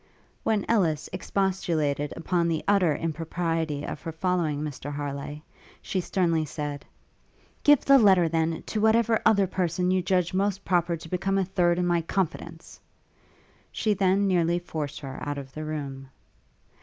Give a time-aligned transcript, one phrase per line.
[0.41, 5.43] When Ellis expostulated upon the utter impropriety of her following Mr Harleigh,
[5.79, 6.85] she sternly said,
[7.63, 11.45] 'Give the letter, then, to whatever other person you judge most proper to become a
[11.45, 12.79] third in my confidence!'
[13.71, 16.09] She then nearly forced her out of the room.